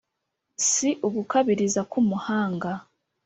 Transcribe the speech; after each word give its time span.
si 0.69 0.89
ugukabiriza 1.07 1.81
k’umuhanga 1.91 2.71